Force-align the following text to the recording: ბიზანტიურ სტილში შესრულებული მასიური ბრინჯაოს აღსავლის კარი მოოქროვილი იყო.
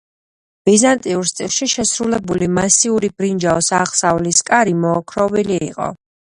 ბიზანტიურ 0.69 1.29
სტილში 1.31 1.67
შესრულებული 1.73 2.49
მასიური 2.55 3.11
ბრინჯაოს 3.23 3.71
აღსავლის 3.83 4.43
კარი 4.51 4.77
მოოქროვილი 4.83 5.65
იყო. 5.71 5.91